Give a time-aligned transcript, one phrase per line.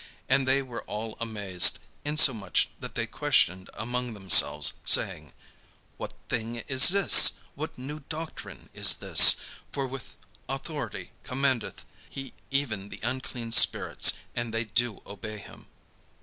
[0.27, 5.31] And they were all amazed, insomuch that they questioned among themselves, saying:
[5.97, 7.33] "What thing is this?
[7.53, 9.35] what new doctrine is this?
[9.71, 10.15] for with
[10.49, 15.67] authority commandeth he even the unclean spirits, and they do obey him."